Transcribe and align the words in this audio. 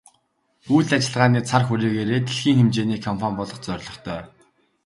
Үйл 0.75 0.89
ажиллагааны 0.97 1.41
цар 1.49 1.61
хүрээгээрээ 1.65 2.19
дэлхийн 2.23 2.57
хэмжээний 2.59 3.01
компани 3.07 3.37
болох 3.39 3.59
зорилготой. 3.67 4.21